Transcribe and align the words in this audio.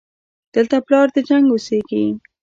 دلته 0.55 0.77
پلار 0.85 1.07
د 1.15 1.17
جنګ 1.27 1.45
اوسېږي 1.51 2.03